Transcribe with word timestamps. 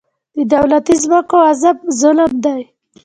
د 0.35 0.37
دولتي 0.53 0.95
ځمکو 1.03 1.37
غصب 1.45 1.77
ظلم 1.99 2.31
دی. 2.45 2.61